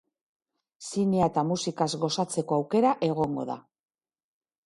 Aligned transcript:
Zinea 0.87 1.27
eta 1.31 1.43
musikaz 1.49 1.89
gozatzeko 2.05 2.59
aukera 2.59 2.93
egongo 3.09 3.47
da. 3.53 3.61